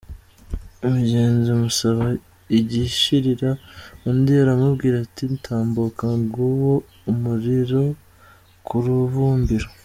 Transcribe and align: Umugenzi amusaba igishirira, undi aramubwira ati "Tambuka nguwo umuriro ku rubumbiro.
Umugenzi 0.85 1.47
amusaba 1.57 2.05
igishirira, 2.59 3.49
undi 4.09 4.31
aramubwira 4.43 4.95
ati 5.05 5.23
"Tambuka 5.45 6.05
nguwo 6.19 6.73
umuriro 7.11 7.83
ku 8.67 8.75
rubumbiro. 8.85 9.67